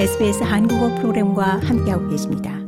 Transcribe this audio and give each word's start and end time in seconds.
SBS 0.00 0.42
한국어 0.42 0.94
프로그램과 0.94 1.58
함께하고 1.58 2.08
계십니다. 2.08 2.58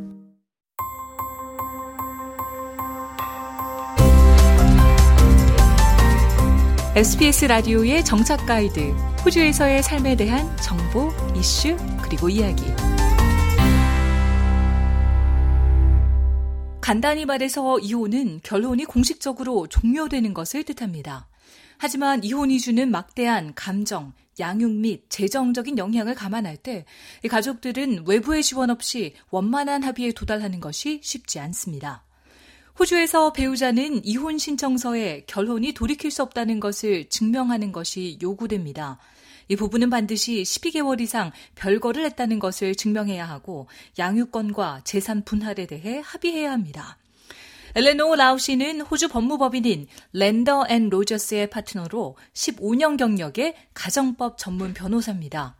SBS 6.95 7.47
라디오의 7.47 8.05
정착 8.05 8.45
가이드, 8.45 8.81
호주에서의 9.25 9.83
삶에 9.83 10.15
대한 10.15 10.55
정보, 10.59 11.11
이슈, 11.35 11.75
그리고 12.03 12.29
이야기. 12.29 12.65
간단히 16.83 17.25
말해서 17.25 17.79
이혼은 17.79 18.41
결혼이 18.43 18.85
공식적으로 18.85 19.69
종료되는 19.69 20.35
것을 20.35 20.65
뜻합니다. 20.65 21.32
하지만 21.83 22.23
이혼이 22.23 22.61
주는 22.61 22.93
막대한 22.93 23.55
감정, 23.57 24.13
양육 24.39 24.71
및 24.71 25.03
재정적인 25.09 25.79
영향을 25.79 26.15
감안할 26.15 26.57
때 26.57 26.85
가족들은 27.29 28.05
외부의 28.07 28.45
지원 28.45 28.71
없이 28.71 29.15
원만한 29.31 29.83
합의에 29.83 30.13
도달하는 30.13 30.61
것이 30.61 31.01
쉽지 31.03 31.41
않습니다. 31.41 32.05
호주에서 32.79 33.33
배우자는 33.33 34.05
이혼 34.05 34.39
신청서에 34.39 35.25
결혼이 35.27 35.73
돌이킬 35.73 36.13
수 36.13 36.23
없다는 36.23 36.61
것을 36.61 37.09
증명하는 37.09 37.73
것이 37.73 38.17
요구됩니다. 38.23 39.01
이 39.49 39.57
부분은 39.57 39.91
반드시 39.91 40.45
12개월 40.45 41.01
이상 41.01 41.33
별거를 41.57 42.05
했다는 42.05 42.39
것을 42.39 42.77
증명해야 42.77 43.29
하고 43.29 43.67
양육권과 43.99 44.83
재산 44.85 45.25
분할에 45.25 45.67
대해 45.67 46.01
합의해야 46.05 46.53
합니다. 46.53 46.97
엘레노 47.75 48.17
라우 48.17 48.39
씨는 48.39 48.83
호주 48.83 49.09
법무법인인 49.09 49.87
Lander 50.13 50.67
and 50.69 50.91
Rogers의 50.91 51.49
파트너로 51.49 52.17
15년 52.35 52.99
경력의 52.99 53.55
가정법 53.73 54.37
전문 54.37 54.75
변호사입니다. 54.75 55.57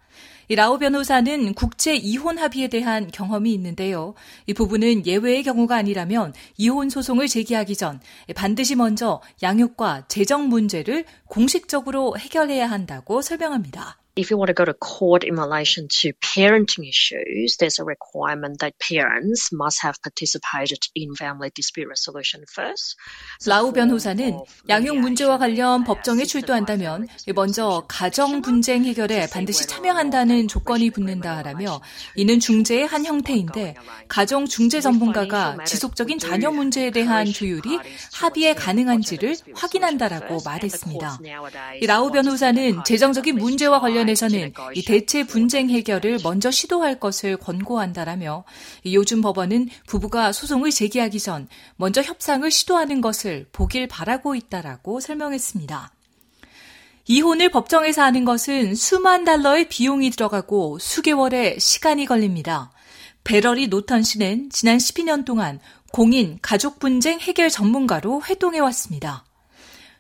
이 0.49 0.55
라우 0.55 0.79
변호사는 0.79 1.55
국제 1.55 1.97
이혼 1.97 2.37
합의에 2.37 2.69
대한 2.69 3.11
경험이 3.11 3.55
있는데요. 3.55 4.13
이 4.47 4.53
부분은 4.53 5.07
예외의 5.07 5.43
경우가 5.43 5.75
아니라면 5.77 6.35
이혼 6.59 6.91
소송을 6.91 7.29
제기하기 7.29 7.77
전 7.77 7.99
반드시 8.37 8.77
먼저 8.77 9.23
양육과 9.43 10.09
재정 10.09 10.51
문제를 10.51 11.07
공식적으로 11.29 12.19
해결해야 12.19 12.71
한다고 12.71 13.23
설명합니다. 13.23 14.02
If 14.15 14.31
you 14.31 14.37
want 14.37 14.49
to 14.49 14.53
go 14.53 14.67
to 14.67 14.75
court 14.75 15.25
in 15.25 15.37
relation 15.41 15.89
to 16.03 16.13
parenting 16.21 16.87
issues, 16.87 17.57
there's 17.57 17.79
a 17.79 17.85
requirement 17.85 18.61
that 18.61 18.75
parents 18.79 19.49
must 19.55 19.81
have 19.81 19.97
participated 20.03 20.85
in 20.95 21.15
family 21.15 21.51
dispute 21.55 21.89
resolution 21.89 22.45
first. 22.47 22.97
라우 23.47 23.73
변호사는 23.73 24.39
양육 24.69 24.99
문제와 24.99 25.39
관련 25.39 25.85
법정에 25.85 26.25
출두한다면 26.25 27.09
먼저 27.35 27.87
가정 27.89 28.43
분쟁 28.43 28.85
해결에 28.85 29.31
반드시 29.31 29.67
참여한다는 29.67 30.47
조건이 30.47 30.91
붙는다라며 30.91 31.81
이는 32.15 32.39
중재의 32.39 32.87
한 32.87 33.07
형태인데 33.07 33.77
가정 34.09 34.45
중재 34.45 34.83
전문가가 34.83 35.57
지속적인 35.65 36.19
자녀 36.19 36.51
문제에 36.51 36.91
대한 36.91 37.25
조율이 37.25 37.79
합의에 38.13 38.53
가능한지를 38.53 39.37
확인한다라고 39.55 40.41
말했습니다. 40.45 41.19
라우 41.87 42.11
변호사는 42.11 42.85
재정적인 42.85 43.37
문제와 43.37 43.81
관련 43.81 44.02
관련해서는 44.03 44.53
이 44.75 44.85
대체 44.85 45.25
분쟁 45.25 45.71
해결을 45.71 46.19
먼저 46.23 46.51
시도할 46.51 46.99
것을 47.01 47.37
권고한다라며 47.37 48.45
요즘 48.87 49.21
법원은 49.21 49.69
부부가 49.87 50.33
소송을 50.33 50.71
제기하기 50.71 51.19
전 51.21 51.49
먼저 51.77 52.03
협상을 52.03 52.49
시도하는 52.51 53.01
것을 53.01 53.47
보길 53.53 53.87
바라고 53.89 54.35
있다라고 54.35 55.01
설명했습니다. 55.01 55.93
이혼을 57.07 57.51
법정에서 57.51 58.03
하는 58.03 58.25
것은 58.25 58.75
수만 58.75 59.25
달러의 59.25 59.69
비용이 59.69 60.11
들어가고 60.11 60.79
수개월의 60.79 61.59
시간이 61.59 62.07
걸립니다. 62.07 62.71
베러리 63.25 63.69
노턴 63.69 64.03
씨는 64.03 64.51
지난 64.51 64.79
12년 64.79 65.25
동안 65.25 65.61
공인 65.93 66.39
가족 66.43 66.79
분쟁 66.79 67.21
해결 67.21 67.51
전문가로 67.51 68.21
활동해 68.21 68.59
왔습니다. 68.61 69.25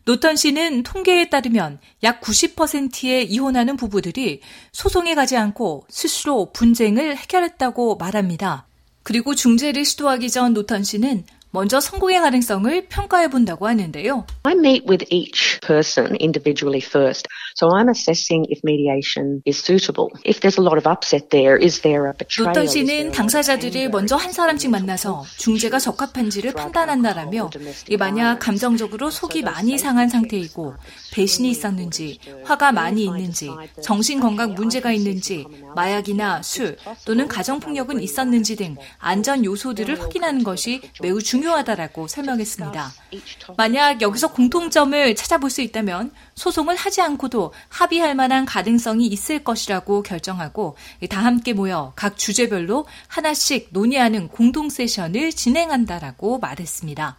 노턴 0.05 0.35
씨는 0.35 0.83
통계에 0.83 1.29
따르면 1.29 1.79
약 2.03 2.21
90%의 2.21 3.31
이혼하는 3.31 3.77
부부들이 3.77 4.41
소송에 4.73 5.15
가지 5.15 5.37
않고 5.37 5.87
스스로 5.89 6.51
분쟁을 6.53 7.17
해결했다고 7.17 7.97
말합니다. 7.97 8.67
그리고 9.05 9.35
중재를 9.35 9.85
시도하기 9.85 10.31
전 10.31 10.55
노턴 10.55 10.83
씨는 10.83 11.25
먼저 11.55 11.81
성공의 11.81 12.19
가능성을 12.21 12.87
평가해 12.89 13.29
본다고 13.29 13.69
하는데요. 13.69 14.27
I 14.45 14.55
meet 14.55 14.87
with 14.89 15.05
each 15.11 15.61
person 15.61 16.17
individually 16.19 16.81
first. 16.81 17.29
So 17.55 17.69
I'm 17.69 17.91
assessing 17.91 18.47
if 18.49 18.63
mediation 18.65 19.43
is 19.47 19.61
suitable. 19.63 20.09
If 20.25 20.41
there's 20.41 20.59
a 20.59 20.65
lot 20.65 20.79
of 20.79 20.89
upset 20.89 21.29
there, 21.29 21.61
is 21.63 21.83
there 21.83 22.09
a 22.09 22.15
betrayal? 22.17 22.55
노턴 22.55 22.67
씨는 22.67 23.13
당사자들을 23.13 23.91
먼저 23.91 24.17
한 24.17 24.33
사람씩 24.33 24.71
만나서 24.71 25.25
중재가 25.37 25.79
적합한지를 25.79 26.55
판단한다라며 26.55 27.51
만약 27.99 28.39
감정적으로 28.39 29.11
속이 29.11 29.43
많이 29.43 29.77
상한 29.77 30.09
상태이고 30.09 30.73
배신이 31.13 31.51
있었는지, 31.51 32.19
화가 32.45 32.73
많이 32.73 33.05
있는지, 33.05 33.51
정신 33.83 34.21
건강 34.21 34.55
문제가 34.55 34.91
있는지, 34.93 35.45
마약이나 35.77 36.41
술 36.43 36.79
또는 37.05 37.29
가정폭력은 37.29 38.01
있었는지 38.01 38.57
등 38.57 38.77
안전 38.99 39.45
요소들을 39.45 40.01
확인하는 40.01 40.43
것이 40.43 40.81
매우 41.03 41.21
중요 41.21 41.42
하다라고 41.51 42.09
설명했습니다. 42.09 42.93
만약 43.57 44.01
여기서 44.03 44.33
공통점을 44.33 45.15
찾아볼 45.15 45.51
수 45.51 45.61
있다면 45.61 46.13
소송을 46.35 46.77
하지 46.77 47.01
않고도 47.01 47.53
합의할 47.69 48.15
만한 48.15 48.45
가능성이 48.45 49.07
있을 49.07 49.45
것이라고 49.45 50.03
결정하고 50.03 50.77
다 51.09 51.25
함께 51.25 51.53
모여 51.53 51.93
각 51.97 52.17
주제별로 52.17 52.87
하나씩 53.09 53.69
논의하는 53.73 54.29
공동 54.29 54.69
세션을 54.69 55.33
진행한다라고 55.33 56.39
말했습니다. 56.39 57.17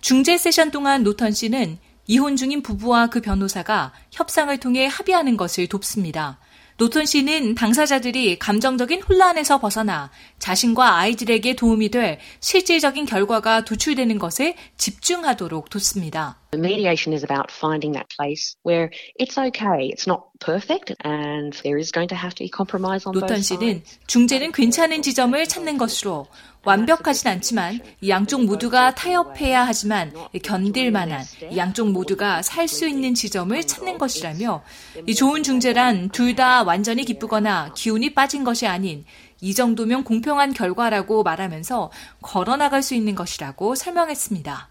중재 0.00 0.38
세션 0.38 0.70
동안 0.70 1.02
노턴 1.02 1.32
씨는 1.32 1.78
이혼 2.06 2.36
중인 2.36 2.62
부부와 2.62 3.08
그 3.08 3.20
변호사가 3.20 3.92
협상을 4.12 4.56
통해 4.58 4.86
합의하는 4.86 5.36
것을 5.36 5.66
돕습니다. 5.66 6.38
노톤 6.78 7.06
씨는 7.06 7.54
당사자들이 7.54 8.38
감정적인 8.38 9.02
혼란에서 9.02 9.58
벗어나 9.58 10.10
자신과 10.38 10.96
아이들에게 10.98 11.56
도움이 11.56 11.88
될 11.88 12.18
실질적인 12.40 13.06
결과가 13.06 13.64
도출되는 13.64 14.18
것에 14.18 14.56
집중하도록 14.76 15.70
돕습니다. 15.70 16.38
Mediation 16.54 17.14
is 17.14 17.24
about 17.24 17.50
finding 17.50 17.92
that 17.94 18.08
place 18.16 18.56
where 18.64 18.90
it's 19.18 19.38
okay, 19.38 19.88
it's 19.88 20.06
not 20.06 20.24
perfect, 20.40 20.94
and 21.04 21.56
there 21.62 21.78
is 21.78 21.90
going 21.90 22.08
to 22.08 22.16
have 22.16 22.34
to 22.34 22.44
be 22.44 22.50
compromise 22.54 23.04
on 23.06 23.12
노턴 23.12 23.40
씨는 23.40 23.82
중재는 24.06 24.52
괜찮은 24.52 25.00
지점을 25.02 25.46
찾는 25.46 25.78
것으로 25.78 26.26
완벽하진 26.66 27.28
않지만 27.28 27.80
양쪽 28.08 28.44
모두가 28.44 28.94
타협해야 28.94 29.64
하지만 29.64 30.12
견딜 30.42 30.90
만한 30.90 31.24
양쪽 31.56 31.90
모두가 31.92 32.42
살 32.42 32.66
수 32.66 32.88
있는 32.88 33.14
지점을 33.14 33.62
찾는 33.64 33.96
것이라며 33.98 34.62
이 35.06 35.14
좋은 35.14 35.42
중재란 35.44 36.10
둘 36.10 36.34
다 36.36 36.64
완전히 36.64 37.04
기쁘거나 37.04 37.72
기운이 37.74 38.12
빠진 38.12 38.42
것이 38.44 38.66
아닌 38.66 39.04
이 39.40 39.54
정도면 39.54 40.02
공평한 40.04 40.52
결과라고 40.52 41.22
말하면서 41.22 41.90
걸어나갈 42.20 42.82
수 42.82 42.94
있는 42.94 43.14
것이라고 43.14 43.74
설명했습니다. 43.76 44.68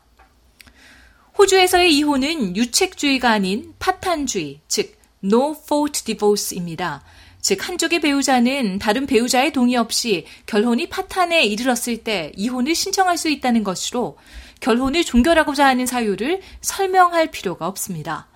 호주에서의 1.37 1.95
이혼은 1.95 2.55
유책주의가 2.55 3.31
아닌 3.31 3.73
파탄주의, 3.79 4.59
즉 4.67 4.97
no 5.23 5.55
fault 5.57 6.03
divorce입니다. 6.03 7.03
즉 7.45 7.69
한쪽의 7.69 8.01
배우자는 8.01 8.79
다른 8.79 9.05
배우자의 9.05 9.53
동의 9.53 9.75
없이 9.75 10.25
결혼이 10.47 10.89
파탄에 10.89 11.43
이르렀을 11.43 11.97
때 11.97 12.31
이혼을 12.35 12.73
신청할 12.73 13.19
수 13.19 13.29
있다는 13.29 13.63
것으로 13.63 14.17
결혼을 14.61 15.03
종결하고자 15.03 15.63
하는 15.63 15.85
사유를 15.85 16.41
설명할 16.61 17.29
필요가 17.29 17.67
없습니다. 17.67 18.27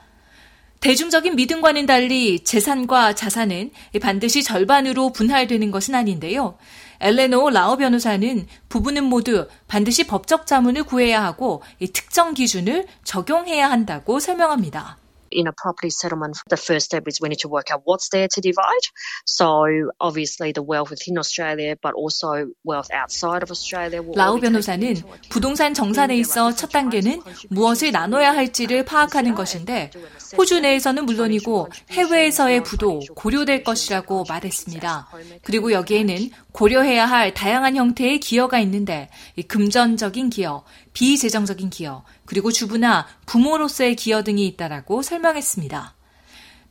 대중적인 0.81 1.35
믿음과는 1.37 1.87
달리 1.87 2.43
재산과 2.43 3.15
자산은 3.15 3.71
반드시 3.99 4.43
절반으로 4.43 5.11
분할되는 5.11 5.71
것은 5.71 5.95
아닌데요. 5.95 6.59
엘레노 6.99 7.49
라오 7.49 7.77
변호사는 7.77 8.45
부부는 8.69 9.05
모두 9.05 9.47
반드시 9.67 10.05
법적 10.05 10.45
자문을 10.45 10.83
구해야 10.83 11.23
하고 11.23 11.63
특정 11.93 12.35
기준을 12.35 12.85
적용해야 13.03 13.71
한다고 13.71 14.19
설명합니다. 14.19 14.99
In 15.31 15.47
a 15.47 15.53
property 15.53 15.89
settlement, 15.89 16.37
the 16.49 16.57
first 16.57 16.85
step 16.85 17.07
is 17.07 17.19
we 17.21 17.29
need 17.29 17.39
to 17.39 17.49
work 17.49 17.71
out 17.71 17.81
what's 17.85 18.09
there 18.09 18.27
to 18.27 18.41
divide. 18.41 18.85
So 19.25 19.91
obviously 19.99 20.51
the 20.51 20.63
wealth 20.63 20.89
within 20.89 21.17
Australia, 21.17 21.75
but 21.81 21.93
also 21.93 22.47
wealth 22.63 22.89
outside 22.91 23.43
of 23.43 23.51
Australia. 23.51 24.01
라우 24.15 24.39
변호사는 24.39 24.95
부동산 25.29 25.73
정산에 25.73 26.15
있어 26.17 26.55
첫 26.55 26.71
단계는 26.71 27.21
무엇을 27.49 27.91
나눠야 27.91 28.33
할지를 28.33 28.85
파악하는 28.85 29.35
것인데 29.35 29.91
호주 30.37 30.61
내에서는 30.61 31.05
물론이고 31.05 31.69
해외에서의 31.91 32.63
부도 32.63 33.01
고려될 33.15 33.63
것이라고 33.63 34.25
말했습니다. 34.27 35.09
그리고 35.43 35.71
여기에는 35.71 36.31
고려해야 36.51 37.05
할 37.05 37.33
다양한 37.33 37.75
형태의 37.75 38.19
기여가 38.19 38.59
있는데 38.59 39.09
금전적인 39.47 40.29
기여, 40.29 40.63
비재정적인 40.93 41.69
기여, 41.69 42.03
그리고 42.25 42.51
주부나 42.51 43.07
부모로서의 43.25 43.95
기여 43.95 44.23
등이 44.23 44.45
있다라고 44.47 45.01
설명 45.01 45.18
했습니다. 45.25 45.95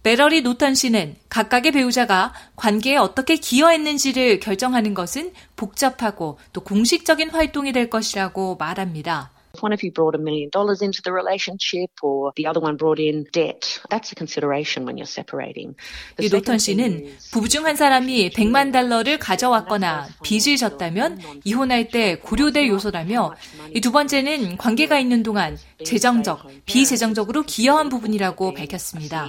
베러리 0.02 0.42
노턴 0.42 0.74
씨는 0.74 1.16
각각의 1.28 1.72
배우자가 1.72 2.32
관계에 2.56 2.96
어떻게 2.96 3.36
기여했는지를 3.36 4.38
결정하는 4.40 4.94
것은 4.94 5.32
복잡하고 5.56 6.38
또 6.52 6.60
공식적인 6.62 7.30
활동이 7.30 7.72
될 7.72 7.90
것이라고 7.90 8.56
말합니다. 8.56 9.32
If 9.54 9.64
one 9.64 9.72
of 9.72 9.80
you 9.82 9.90
brought 9.90 10.14
a 10.14 10.20
million 10.22 10.50
dollars 10.50 10.84
into 10.84 11.00
the 11.02 11.10
relationship 11.10 11.90
or 12.02 12.30
the 12.36 12.46
other 12.46 12.60
one 12.62 12.76
brought 12.76 13.00
in 13.02 13.24
debt, 13.32 13.80
that's 13.90 14.12
a 14.12 14.14
consideration 14.14 14.86
when 14.86 14.96
you're 15.00 15.08
separating. 15.08 15.74
이 16.20 16.28
노턴 16.28 16.58
씨는 16.58 17.16
부부 17.32 17.48
중 17.48 17.64
한 17.64 17.74
사람이 17.74 18.30
100만 18.30 18.70
달러를 18.72 19.18
가져왔거나 19.18 20.06
빚을 20.22 20.58
졌다면 20.58 21.18
이혼할 21.44 21.88
때 21.88 22.18
고려될 22.18 22.68
요소라며 22.68 23.34
이 23.74 23.80
두 23.80 23.90
번째는 23.90 24.58
관계가 24.58 24.98
있는 25.00 25.22
동안 25.24 25.58
재정적, 25.84 26.48
비재정적으로 26.64 27.42
기여한 27.44 27.88
부분이라고 27.88 28.54
밝혔습니다. 28.54 29.28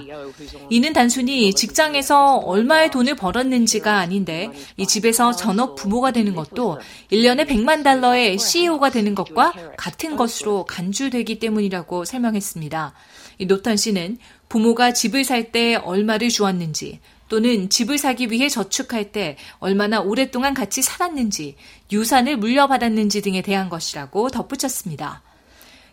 이는 0.70 0.92
단순히 0.92 1.54
직장에서 1.54 2.36
얼마의 2.36 2.90
돈을 2.90 3.14
벌었는지가 3.16 3.98
아닌데 3.98 4.50
이 4.76 4.86
집에서 4.86 5.32
전업 5.32 5.76
부모가 5.76 6.10
되는 6.10 6.34
것도 6.34 6.80
1년에 7.12 7.46
100만 7.46 7.84
달러의 7.84 8.38
CEO가 8.38 8.90
되는 8.90 9.14
것과 9.14 9.52
같은 9.76 10.16
것으로 10.16 10.64
간주되기 10.64 11.38
때문이라고 11.38 12.04
설명했습니다. 12.04 12.94
이 13.38 13.46
노턴 13.46 13.76
씨는 13.76 14.18
부모가 14.48 14.92
집을 14.92 15.24
살 15.24 15.40
때 15.52 15.76
얼마를 15.76 16.28
주었는지 16.28 17.00
또는 17.28 17.70
집을 17.70 17.96
사기 17.96 18.30
위해 18.30 18.48
저축할 18.48 19.12
때 19.12 19.36
얼마나 19.58 20.00
오랫동안 20.00 20.52
같이 20.52 20.82
살았는지 20.82 21.56
유산을 21.90 22.36
물려받았는지 22.36 23.22
등에 23.22 23.40
대한 23.40 23.68
것이라고 23.68 24.28
덧붙였습니다. 24.30 25.22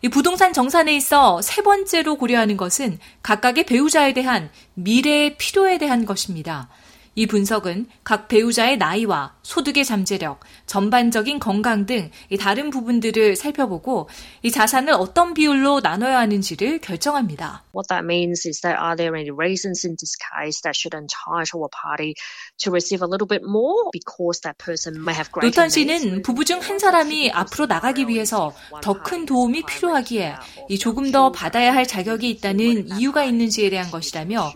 이 0.07 0.09
부동산 0.09 0.53
정산에 0.53 0.95
있어 0.95 1.41
세 1.41 1.61
번째로 1.61 2.15
고려하는 2.15 2.55
것은 2.55 2.97
각각의 3.23 3.65
배우자에 3.65 4.13
대한 4.13 4.49
미래의 4.75 5.35
필요에 5.35 5.77
대한 5.77 6.05
것입니다. 6.05 6.69
이 7.17 7.25
분석은 7.25 7.87
각 8.03 8.27
배우자의 8.27 8.77
나이와 8.77 9.33
소득의 9.41 9.85
잠재력, 9.85 10.39
전반적인 10.67 11.39
건강 11.39 11.87
등 11.87 12.11
다른 12.39 12.69
부분들을 12.69 13.35
살펴보고 13.35 14.07
이 14.43 14.51
자산을 14.51 14.93
어떤 14.93 15.33
비율로 15.33 15.79
나눠야 15.79 16.19
하는지를 16.19 16.77
결정합니다. 16.77 17.63
What 17.73 17.87
that 17.89 18.05
means 18.05 18.47
is 18.47 18.61
that 18.61 18.77
are 18.79 18.95
there 18.95 19.17
any 19.17 19.31
reasons 19.31 19.83
in 19.87 19.97
case 19.97 20.61
that 20.61 20.77
should 20.77 20.93
entitle 20.93 21.65
a 21.65 21.71
party 21.73 22.13
to 22.61 22.69
receive 22.69 23.01
a 23.01 23.09
little 23.09 23.25
bit 23.25 23.41
more 23.41 23.89
because 23.91 24.41
that 24.45 24.61
person 24.61 25.01
may 25.01 25.17
have 25.17 25.33
greater 25.33 25.49
노탄 25.49 25.69
씨는 25.69 26.21
부부 26.21 26.45
중 26.45 26.61
한 26.61 26.77
사람이 26.77 27.31
앞으로 27.31 27.65
나가기 27.65 28.07
위해서 28.07 28.53
더 28.81 28.93
큰 28.93 29.25
도움이 29.25 29.63
필요하기에 29.63 30.35
이 30.69 30.77
조금 30.77 31.11
더 31.11 31.31
받아야 31.31 31.73
할 31.73 31.87
자격이 31.87 32.29
있다는 32.29 32.99
이유가 32.99 33.23
있는지에 33.23 33.71
대한 33.71 33.89
것이라며 33.89 34.51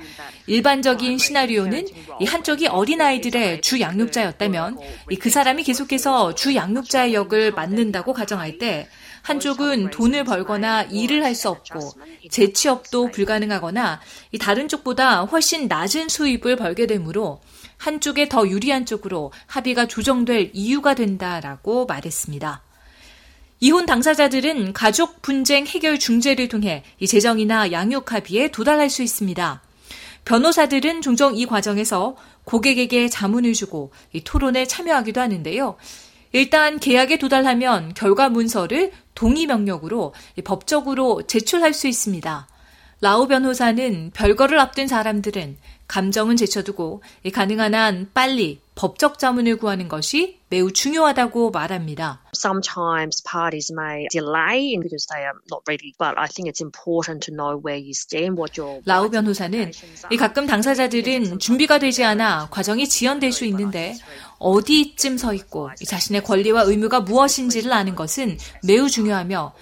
일반적인 0.51 1.17
시나리오는 1.17 1.87
이 2.19 2.25
한쪽이 2.25 2.67
어린아이들의 2.67 3.61
주 3.61 3.79
양육자였다면 3.79 4.79
그 5.17 5.29
사람이 5.29 5.63
계속해서 5.63 6.35
주 6.35 6.55
양육자의 6.55 7.13
역을 7.13 7.53
맡는다고 7.53 8.11
가정할 8.11 8.57
때 8.57 8.89
한쪽은 9.21 9.91
돈을 9.91 10.25
벌거나 10.25 10.83
일을 10.83 11.23
할 11.23 11.31
수 11.35 11.47
없고 11.47 11.91
재취업도 12.29 13.11
불가능하거나 13.11 14.01
다른 14.41 14.67
쪽보다 14.67 15.21
훨씬 15.21 15.69
낮은 15.69 16.09
수입을 16.09 16.57
벌게 16.57 16.85
되므로 16.85 17.39
한쪽에 17.77 18.27
더 18.27 18.45
유리한 18.45 18.85
쪽으로 18.85 19.31
합의가 19.47 19.87
조정될 19.87 20.51
이유가 20.53 20.93
된다라고 20.93 21.85
말했습니다. 21.85 22.61
이혼 23.61 23.85
당사자들은 23.85 24.73
가족 24.73 25.21
분쟁 25.21 25.65
해결 25.65 25.97
중재를 25.97 26.49
통해 26.49 26.83
이 26.99 27.07
재정이나 27.07 27.71
양육 27.71 28.11
합의에 28.11 28.51
도달할 28.51 28.89
수 28.89 29.01
있습니다. 29.01 29.61
변호사들은 30.25 31.01
종종 31.01 31.35
이 31.35 31.45
과정에서 31.45 32.15
고객에게 32.45 33.09
자문을 33.09 33.53
주고 33.53 33.91
이 34.13 34.23
토론에 34.23 34.65
참여하기도 34.65 35.19
하는데요. 35.19 35.75
일단 36.33 36.79
계약에 36.79 37.17
도달하면 37.17 37.93
결과 37.93 38.29
문서를 38.29 38.91
동의 39.15 39.45
명령으로 39.45 40.13
법적으로 40.43 41.23
제출할 41.27 41.73
수 41.73 41.87
있습니다. 41.87 42.47
라오 43.01 43.27
변호사는 43.27 44.11
별거를 44.13 44.59
앞둔 44.59 44.87
사람들은 44.87 45.57
감정은 45.91 46.37
제쳐두고 46.37 47.03
가능한 47.33 47.75
한 47.75 48.09
빨리 48.13 48.61
법적 48.75 49.19
자문을 49.19 49.57
구하는 49.57 49.89
것이 49.89 50.39
매우 50.47 50.71
중요하다고 50.71 51.51
말합니다. 51.51 52.21
Sometimes 52.33 53.21
parties 53.29 53.73
may 53.73 54.07
delay 54.09 54.77
because 54.79 55.05
they 55.11 55.21
are 55.21 55.35
not 55.51 55.63
ready, 55.67 55.91
but 55.99 56.15
I 56.17 56.29
think 56.29 56.47
it's 56.47 56.63
important 56.63 57.25
to 57.27 57.35
know 57.35 57.59
where 57.59 57.77
you 57.77 57.91
stand, 57.91 58.39
what 58.39 58.57
your 58.57 58.81
라우 58.85 59.09
변호사는 59.09 59.71
가끔 60.17 60.47
당사자들은 60.47 61.39
준비가 61.39 61.77
되지 61.77 62.05
않아 62.05 62.47
과정이 62.49 62.87
지연될 62.87 63.33
수 63.33 63.43
있는데 63.43 63.93
어디쯤 64.39 65.17
서 65.17 65.33
있고 65.33 65.71
자신의 65.85 66.23
권리와 66.23 66.61
의무가 66.61 67.01
무엇인지를 67.01 67.73
아는 67.73 67.95
것은 67.95 68.37
매우 68.63 68.89
중요하며 68.89 69.53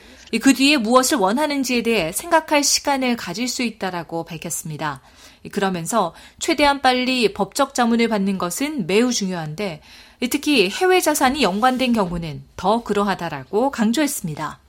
그 0.44 0.54
뒤에 0.54 0.78
무엇을 0.78 1.18
원하는지에 1.18 1.82
대해 1.82 2.12
생각할 2.12 2.64
시간을 2.64 3.16
가질 3.18 3.48
수 3.48 3.64
있다라고 3.64 4.26
밝혔습니다. 4.26 5.02
그러면서 5.52 6.14
최대한 6.40 6.82
빨리 6.82 7.34
법적 7.34 7.74
자문을 7.74 8.08
받는 8.08 8.38
것은 8.38 8.88
매우 8.88 9.12
중요한데 9.12 9.82
특히 10.30 10.70
해외 10.70 11.00
자산이 11.00 11.44
연관된 11.44 11.94
경우는 11.94 12.44
더 12.58 12.84
그러하다라고 12.84 13.72
강조했습니다. 13.72 14.60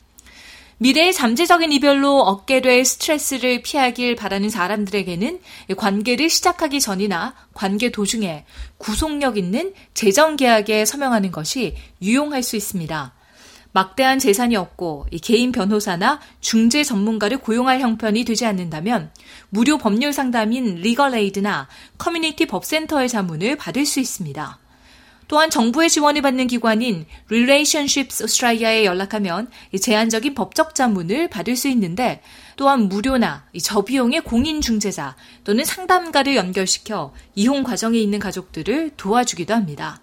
미래의 0.83 1.13
잠재적인 1.13 1.73
이별로 1.73 2.21
얻게 2.21 2.63
될 2.63 2.87
스트레스를 2.87 3.61
피하길 3.61 4.17
바라는 4.17 4.49
사람들에게는 4.49 5.41
관계를 5.77 6.31
시작하기 6.31 6.81
전이나 6.81 7.35
관계 7.53 7.91
도중에 7.91 8.47
구속력 8.79 9.37
있는 9.37 9.75
재정 9.93 10.37
계약에 10.37 10.87
서명하는 10.87 11.33
것이 11.33 11.77
유용할 12.00 12.43
수 12.43 12.57
있습니다. 12.57 13.12
막대한 13.73 14.19
재산이 14.19 14.57
없고 14.57 15.07
개인 15.23 15.53
변호사나 15.53 16.21
중재 16.41 16.83
전문가를 16.83 17.39
고용할 17.39 17.81
형편이 17.81 18.25
되지 18.25 18.47
않는다면 18.47 19.11
무료 19.49 19.79
법률 19.79 20.12
상담인 20.12 20.77
Legal 20.76 21.23
Aid나 21.23 21.69
커뮤니티 21.99 22.47
법센터의 22.47 23.09
자문을 23.09 23.57
받을 23.57 23.87
수 23.87 24.00
있습니다. 24.00 24.59
또한 25.31 25.49
정부의 25.49 25.89
지원을 25.89 26.23
받는 26.23 26.49
기관인 26.49 27.07
Relationships 27.29 28.25
Australia에 28.25 28.85
연락하면 28.85 29.49
제한적인 29.81 30.35
법적 30.35 30.75
자문을 30.75 31.29
받을 31.29 31.55
수 31.55 31.69
있는데 31.69 32.21
또한 32.57 32.89
무료나 32.89 33.45
저비용의 33.62 34.23
공인 34.23 34.61
중재자 34.61 35.15
또는 35.45 35.65
상담가를 35.65 36.35
연결시켜 36.35 37.15
이혼 37.37 37.62
과정에 37.62 37.97
있는 37.97 38.19
가족들을 38.19 38.91
도와주기도 38.97 39.55
합니다. 39.55 40.00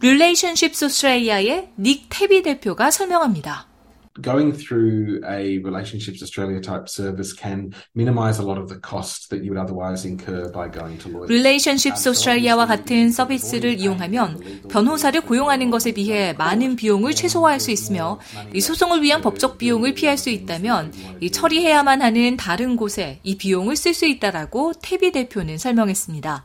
Relationships 0.00 0.84
Australia의 0.84 1.70
닉 1.76 2.06
태비 2.08 2.42
대표가 2.42 2.90
설명합니다. 2.90 3.66
going 4.20 4.52
through 4.52 5.20
a 5.30 5.58
relationships 5.62 6.22
Australia 6.22 6.60
type 6.60 6.88
service 6.88 7.32
can 7.32 7.72
minimize 7.94 8.40
a 8.40 8.44
lot 8.44 8.58
of 8.58 8.68
the 8.68 8.78
costs 8.80 9.28
that 9.28 9.44
you 9.44 9.50
would 9.50 9.58
otherwise 9.58 10.04
incur 10.04 10.50
by 10.52 10.68
going 10.70 10.98
to 10.98 11.08
lawyers. 11.08 11.32
Relationships 11.32 12.08
Australia와 12.10 12.66
같은 12.66 13.10
서비스를 13.10 13.78
이용하면 13.80 14.68
변호사를 14.70 15.20
고용하는 15.20 15.70
것에 15.70 15.92
비해 15.92 16.32
많은 16.32 16.76
비용을 16.76 17.14
최소화할 17.14 17.58
수 17.58 17.70
있으며 17.70 18.18
이 18.54 18.60
소송을 18.60 19.02
위한 19.02 19.20
법적 19.20 19.58
비용을 19.58 19.94
피할 19.94 20.16
수 20.16 20.30
있다면 20.30 20.92
이 21.20 21.30
처리해야만 21.30 22.02
하는 22.02 22.36
다른 22.36 22.76
곳에 22.76 23.20
이 23.22 23.36
비용을 23.36 23.76
쓸 23.76 23.94
수 23.94 24.06
있다라고 24.06 24.74
태비 24.80 25.12
대표는 25.12 25.58
설명했습니다. 25.58 26.44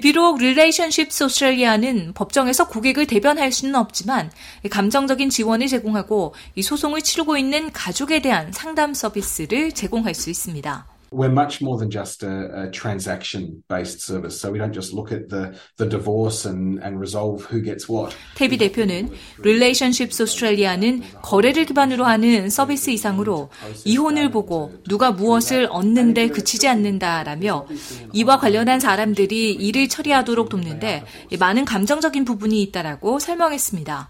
비록 0.00 0.38
Relationships 0.38 1.24
Australia는 1.24 2.14
법정에서 2.14 2.68
고객을 2.68 3.06
대변할 3.06 3.52
수는 3.52 3.74
없지만 3.74 4.30
감정적인 4.70 5.28
지원을 5.28 5.66
제공하고 5.66 6.34
이 6.54 6.62
소송을 6.62 7.02
치르고 7.02 7.36
있는 7.36 7.70
가족에 7.72 8.22
대한 8.22 8.52
상담 8.52 8.94
서비스를 8.94 9.72
제공할 9.72 10.14
수 10.14 10.30
있습니다. 10.30 10.91
We're 11.12 11.28
much 11.28 11.60
more 11.60 11.78
than 11.78 11.90
just 11.90 12.22
a, 12.22 12.64
a 12.64 12.70
transaction-based 12.70 14.00
service. 14.00 14.40
So 14.40 14.50
we 14.50 14.58
don't 14.58 14.72
just 14.72 14.94
look 14.94 15.12
at 15.12 15.28
the, 15.28 15.54
the 15.76 15.86
divorce 15.86 16.46
and, 16.46 16.82
and 16.82 16.98
resolve 16.98 17.44
who 17.44 17.60
gets 17.60 17.88
what. 17.88 18.16
태비 18.36 18.56
대표는 18.56 19.10
Relationships 19.44 20.22
Australia는 20.22 21.02
거래를 21.22 21.66
기반으로 21.66 22.04
하는 22.04 22.48
서비스 22.48 22.90
이상으로 22.90 23.50
이혼을 23.84 24.30
보고 24.30 24.72
누가 24.88 25.12
무엇을 25.12 25.68
얻는데 25.70 26.28
그치지 26.28 26.66
않는다라며 26.68 27.66
이와 28.12 28.38
관련한 28.38 28.80
사람들이 28.80 29.52
일을 29.52 29.88
처리하도록 29.88 30.48
돕는데 30.48 31.04
많은 31.38 31.64
감정적인 31.64 32.24
부분이 32.24 32.62
있다라고 32.62 33.18
설명했습니다. 33.18 34.08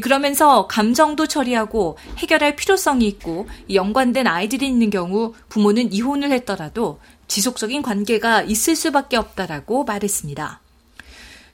그러면서 0.00 0.66
감정도 0.66 1.26
처리하고 1.26 1.98
해결할 2.18 2.56
필요성이 2.56 3.06
있고 3.08 3.46
연관된 3.72 4.26
아이들이 4.26 4.66
있는 4.66 4.88
경우 4.88 5.34
부모는 5.48 5.92
이혼을 5.92 6.32
했더라도 6.32 6.98
지속적인 7.28 7.82
관계가 7.82 8.42
있을 8.42 8.74
수밖에 8.74 9.16
없다라고 9.16 9.84
말했습니다. 9.84 10.60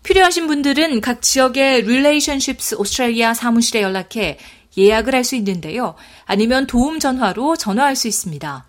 필요하신 0.05 0.47
분들은 0.47 1.01
각 1.01 1.21
지역의 1.21 1.83
Relationships 1.83 2.77
Australia 2.77 3.35
사무실에 3.35 3.83
연락해 3.83 4.39
예약을 4.77 5.15
할 5.15 5.25
수 5.25 5.35
있는데요. 5.35 5.97
아니면 6.25 6.67
도움 6.67 7.01
전화로 7.01 7.57
전화할 7.57 7.97
수 7.97 8.07
있습니다. 8.07 8.65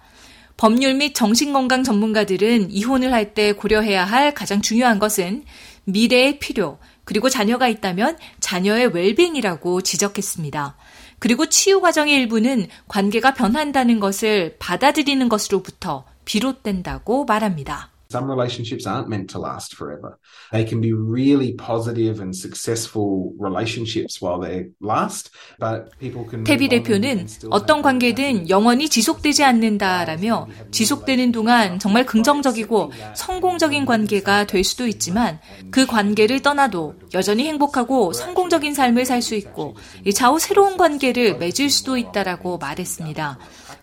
법률 0.57 0.95
및 0.95 1.13
정신건강 1.13 1.83
전문가들은 1.83 2.71
이혼을 2.71 3.13
할 3.13 3.33
때 3.33 3.53
고려해야 3.53 4.03
할 4.03 4.33
가장 4.33 4.61
중요한 4.61 4.99
것은 4.99 5.43
미래의 5.85 6.39
필요, 6.39 6.79
그리고 7.09 7.27
자녀가 7.27 7.67
있다면 7.67 8.19
자녀의 8.39 8.89
웰빙이라고 8.93 9.81
지적했습니다. 9.81 10.77
그리고 11.17 11.47
치유 11.47 11.81
과정의 11.81 12.13
일부는 12.13 12.67
관계가 12.87 13.33
변한다는 13.33 13.99
것을 13.99 14.57
받아들이는 14.59 15.27
것으로부터 15.27 16.05
비롯된다고 16.25 17.25
말합니다. 17.25 17.89
Some 18.11 18.27
relationships 18.27 18.87
aren't 18.87 19.07
meant 19.07 19.29
to 19.33 19.39
last 19.39 19.75
forever. 19.75 20.17
They 20.51 20.65
can 20.65 20.81
be 20.81 20.93
really 20.93 21.53
positive 21.53 22.19
and 22.19 22.35
successful 22.35 23.33
relationships 23.37 24.19
while 24.19 24.39
they 24.41 24.71
last, 24.81 25.29
but 25.59 25.95
people 25.99 26.25
can. 26.27 26.43
태비 26.43 26.69
대표는 26.69 27.27
어떤 27.51 27.83
관계든 27.83 28.49
영원히 28.49 28.89
지속되지 28.89 29.43
않는다라며 29.43 30.47
지속되는 30.71 31.31
동안 31.31 31.77
정말 31.77 32.03
긍정적이고 32.07 32.91
성공적인 33.15 33.85
관계가 33.85 34.47
될 34.47 34.63
수도 34.63 34.87
있지만 34.87 35.39
그 35.69 35.85
관계를 35.85 36.41
떠나도 36.41 36.95
여전히 37.13 37.47
행복하고 37.47 38.13
성공적인 38.13 38.73
삶을 38.73 39.05
살 39.05 39.21
수 39.21 39.35
있고 39.35 39.75
좌우 40.15 40.39
새로운 40.39 40.77
관계를 40.77 41.37
맺을 41.37 41.69
수도 41.69 41.95
있다라고 41.97 42.57
말했습니다. 42.57 43.37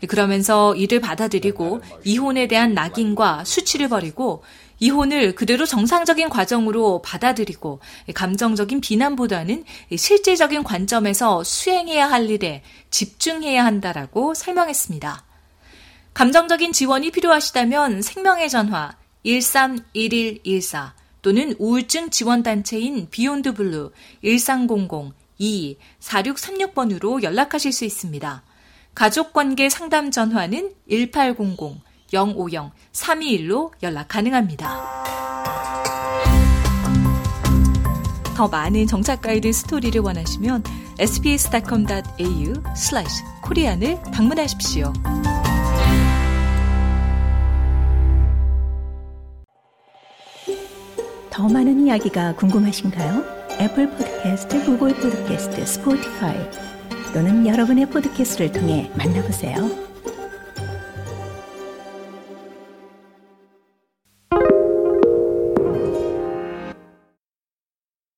그러면서 0.09 0.75
이를 0.75 1.00
받아들이고 1.00 1.80
이혼에 2.04 2.49
대한 2.49 2.75
낙인과 2.75 3.45
수치를 3.45 3.88
버리고 3.88 4.15
이혼을 4.78 5.35
그대로 5.35 5.66
정상적인 5.66 6.28
과정으로 6.28 7.02
받아들이고 7.02 7.80
감정적인 8.14 8.80
비난보다는 8.80 9.64
실질적인 9.96 10.64
관점에서 10.64 11.44
수행해야 11.44 12.11
할 12.11 12.28
일에 12.30 12.62
집중해야 12.90 13.64
한다라고 13.64 14.35
설명했습니다. 14.35 15.25
감정적인 16.14 16.73
지원이 16.73 17.11
필요하시다면 17.11 18.02
생명의 18.02 18.49
전화 18.49 18.96
131114 19.25 20.94
또는 21.23 21.54
우울증 21.58 22.11
지원단체인 22.11 23.08
Beyond 23.10 23.54
Blue 23.54 23.92
1300 24.23 25.26
22 25.38 25.78
4636번으로 26.00 27.23
연락하실 27.23 27.73
수 27.73 27.85
있습니다. 27.85 28.42
가족관계 28.94 29.68
상담 29.68 30.11
전화는 30.11 30.73
1800-050-321로 32.16 33.70
연락 33.82 34.08
가능합니다. 34.08 35.04
더 38.35 38.49
많은 38.49 38.87
정착 38.87 39.23
가이드 39.23 39.50
스토리를 39.52 40.00
원하시면 40.00 40.62
sbs.com.au 40.99 42.52
Korean을 43.42 43.98
방문하십시오. 44.12 44.92
더 51.30 51.49
많은 51.49 51.87
이야기가 51.87 52.35
궁금하신가요? 52.37 53.25
애플 53.61 53.90
포드캐스트, 53.90 54.64
구글 54.64 54.94
포드캐스트, 54.94 55.64
스포티파이 55.64 56.50
또는 57.12 57.46
여러분의 57.46 57.88
포드캐스트를 57.88 58.52
통해 58.52 58.90
만나보세요. 58.96 59.85